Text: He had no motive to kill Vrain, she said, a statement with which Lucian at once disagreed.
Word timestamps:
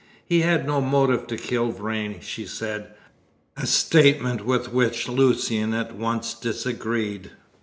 He 0.25 0.41
had 0.41 0.65
no 0.65 0.81
motive 0.81 1.27
to 1.27 1.37
kill 1.37 1.69
Vrain, 1.69 2.21
she 2.21 2.47
said, 2.47 2.95
a 3.55 3.67
statement 3.67 4.43
with 4.43 4.73
which 4.73 5.07
Lucian 5.07 5.75
at 5.75 5.93
once 5.95 6.33
disagreed. 6.33 7.29